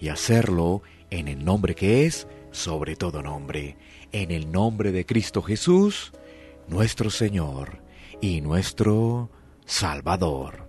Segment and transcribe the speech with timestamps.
[0.00, 3.76] y hacerlo en el nombre que es sobre todo nombre,
[4.12, 6.12] en el nombre de Cristo Jesús,
[6.68, 7.78] nuestro Señor
[8.20, 9.30] y nuestro
[9.64, 10.68] Salvador.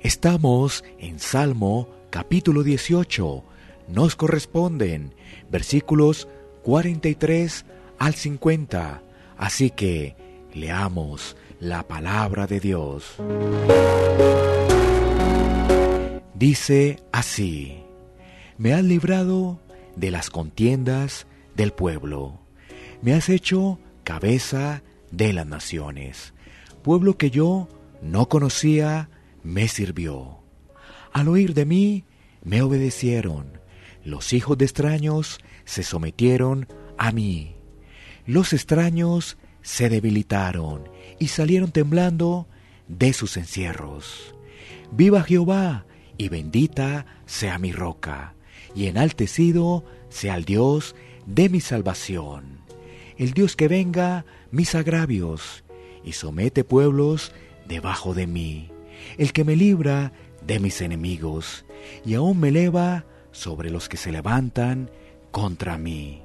[0.00, 3.44] Estamos en Salmo capítulo 18.
[3.88, 5.14] Nos corresponden
[5.50, 6.28] versículos
[6.62, 7.64] 43
[7.98, 9.02] al 50.
[9.36, 10.16] Así que
[10.54, 13.16] leamos la palabra de Dios.
[16.38, 17.78] Dice así,
[18.58, 19.58] me has librado
[19.96, 22.42] de las contiendas del pueblo,
[23.00, 26.34] me has hecho cabeza de las naciones,
[26.82, 27.70] pueblo que yo
[28.02, 29.08] no conocía,
[29.42, 30.42] me sirvió.
[31.10, 32.04] Al oír de mí,
[32.44, 33.58] me obedecieron,
[34.04, 37.56] los hijos de extraños se sometieron a mí.
[38.26, 40.86] Los extraños se debilitaron
[41.18, 42.46] y salieron temblando
[42.88, 44.34] de sus encierros.
[44.92, 45.86] Viva Jehová
[46.18, 48.34] y bendita sea mi roca,
[48.74, 50.94] y enaltecido sea el Dios
[51.26, 52.60] de mi salvación,
[53.18, 55.64] el Dios que venga mis agravios
[56.04, 57.32] y somete pueblos
[57.66, 58.70] debajo de mí,
[59.18, 60.12] el que me libra
[60.46, 61.64] de mis enemigos
[62.04, 64.90] y aún me eleva sobre los que se levantan
[65.30, 66.22] contra mí.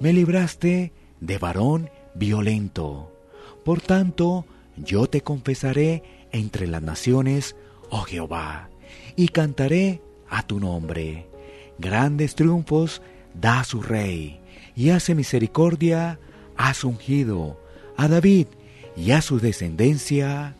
[0.00, 3.12] Me libraste de varón violento.
[3.64, 7.54] Por tanto, yo te confesaré entre las naciones,
[7.90, 8.70] oh Jehová,
[9.16, 11.26] y cantaré a tu nombre.
[11.78, 13.02] Grandes triunfos
[13.34, 14.40] da su rey,
[14.76, 16.18] y hace misericordia
[16.56, 17.60] a su ungido,
[17.96, 18.46] a David
[18.96, 20.54] y a su descendencia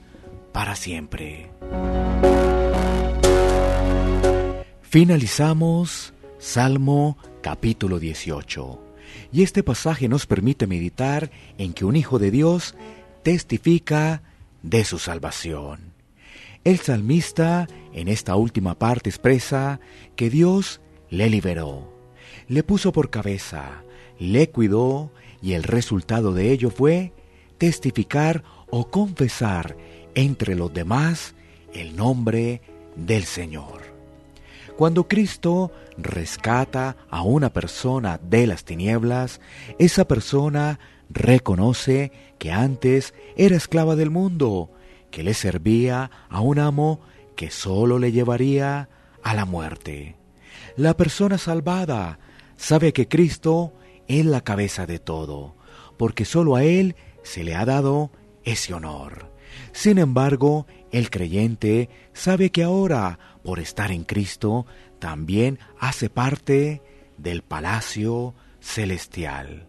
[0.53, 1.51] para siempre.
[4.83, 8.81] Finalizamos Salmo capítulo 18.
[9.33, 12.75] Y este pasaje nos permite meditar en que un hijo de Dios
[13.23, 14.23] testifica
[14.63, 15.93] de su salvación.
[16.63, 19.81] El salmista en esta última parte expresa
[20.15, 21.91] que Dios le liberó,
[22.49, 23.83] le puso por cabeza,
[24.19, 25.11] le cuidó
[25.41, 27.15] y el resultado de ello fue
[27.57, 29.75] testificar o confesar
[30.15, 31.35] entre los demás
[31.73, 32.61] el nombre
[32.95, 33.81] del Señor.
[34.77, 39.41] Cuando Cristo rescata a una persona de las tinieblas,
[39.79, 40.79] esa persona
[41.09, 44.71] reconoce que antes era esclava del mundo,
[45.11, 47.01] que le servía a un amo
[47.37, 48.89] que sólo le llevaría
[49.23, 50.17] a la muerte.
[50.77, 52.19] La persona salvada
[52.57, 53.73] sabe que Cristo
[54.09, 55.55] es la cabeza de todo,
[55.97, 58.11] porque sólo a Él se le ha dado
[58.45, 59.31] ese honor.
[59.73, 64.67] Sin embargo, el creyente sabe que ahora, por estar en Cristo,
[64.99, 66.83] también hace parte
[67.17, 69.67] del palacio celestial.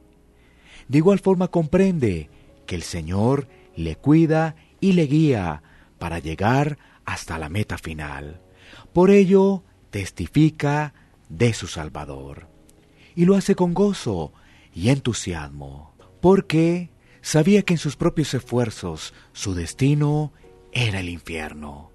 [0.88, 2.30] De igual forma comprende
[2.66, 5.64] que el Señor le cuida y le guía
[5.98, 8.42] para llegar hasta la meta final.
[8.92, 10.94] Por ello, testifica
[11.30, 12.50] de su Salvador.
[13.16, 14.34] Y lo hace con gozo
[14.74, 16.90] y entusiasmo, porque
[17.22, 20.34] sabía que en sus propios esfuerzos su destino
[20.72, 21.92] era el infierno.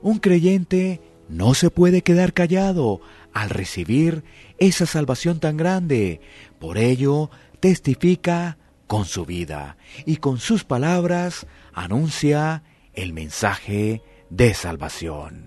[0.00, 3.00] Un creyente no se puede quedar callado
[3.32, 4.24] al recibir
[4.58, 6.20] esa salvación tan grande.
[6.58, 8.58] Por ello, testifica
[8.92, 15.46] con su vida y con sus palabras anuncia el mensaje de salvación.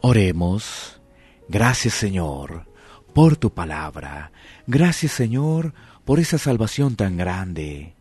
[0.00, 1.00] Oremos.
[1.48, 2.68] Gracias Señor
[3.12, 4.30] por tu palabra.
[4.68, 5.74] Gracias Señor
[6.04, 7.96] por esa salvación tan grande.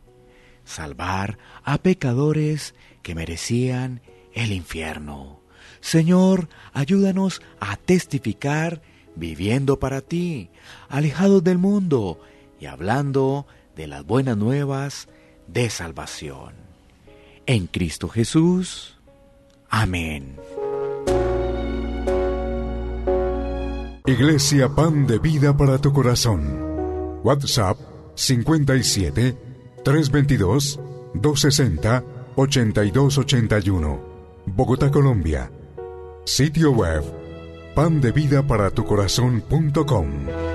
[0.65, 4.03] Salvar a pecadores que merecían
[4.35, 5.41] el infierno.
[5.81, 8.83] Señor, ayúdanos a testificar
[9.19, 10.49] viviendo para ti,
[10.87, 12.19] alejados del mundo
[12.59, 13.45] y hablando
[13.75, 15.07] de las buenas nuevas
[15.47, 16.53] de salvación.
[17.45, 18.97] En Cristo Jesús.
[19.69, 20.35] Amén.
[24.05, 27.19] Iglesia Pan de Vida para tu Corazón.
[27.23, 27.77] WhatsApp
[28.15, 29.37] 57
[29.83, 30.79] 322
[31.13, 32.03] 260
[32.35, 33.99] 8281.
[34.45, 35.51] Bogotá, Colombia.
[36.25, 37.18] Sitio web
[37.79, 40.48] pandevidaparatucorazón.com